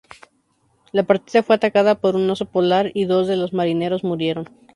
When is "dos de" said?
3.05-3.37